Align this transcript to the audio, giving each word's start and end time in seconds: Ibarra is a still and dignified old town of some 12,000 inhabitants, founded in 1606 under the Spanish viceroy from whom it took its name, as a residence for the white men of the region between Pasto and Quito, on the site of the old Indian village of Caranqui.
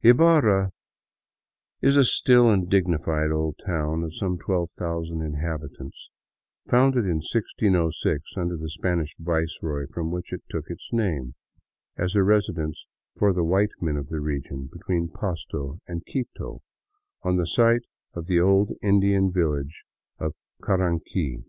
Ibarra 0.00 0.70
is 1.82 1.98
a 1.98 2.06
still 2.06 2.48
and 2.48 2.70
dignified 2.70 3.30
old 3.30 3.60
town 3.66 4.02
of 4.02 4.14
some 4.16 4.38
12,000 4.38 5.20
inhabitants, 5.20 6.08
founded 6.70 7.04
in 7.04 7.16
1606 7.16 8.22
under 8.34 8.56
the 8.56 8.70
Spanish 8.70 9.14
viceroy 9.18 9.84
from 9.92 10.08
whom 10.08 10.22
it 10.26 10.40
took 10.48 10.70
its 10.70 10.88
name, 10.90 11.34
as 11.98 12.14
a 12.14 12.22
residence 12.22 12.86
for 13.18 13.34
the 13.34 13.44
white 13.44 13.72
men 13.82 13.98
of 13.98 14.08
the 14.08 14.20
region 14.20 14.70
between 14.72 15.08
Pasto 15.10 15.78
and 15.86 16.02
Quito, 16.06 16.62
on 17.22 17.36
the 17.36 17.46
site 17.46 17.84
of 18.14 18.24
the 18.24 18.40
old 18.40 18.70
Indian 18.82 19.30
village 19.30 19.84
of 20.18 20.32
Caranqui. 20.62 21.44